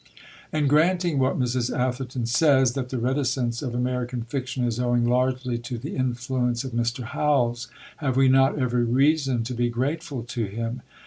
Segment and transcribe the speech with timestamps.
[0.51, 1.69] And, granting what Mrs.
[1.71, 6.71] Atherton says, that the reticence of American fiction is owing largely to the influence of
[6.71, 7.03] Mr.
[7.03, 10.81] Howells, have we not every reason to be grateful to him?